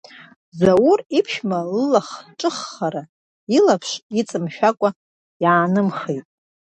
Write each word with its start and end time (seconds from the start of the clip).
Заур 0.59 0.99
иԥшәма 1.17 1.59
ллахҿыххара 1.81 3.03
илаԥш 3.57 3.89
иҵамшәакәа 4.19 4.89
иаанымхеит. 5.43 6.25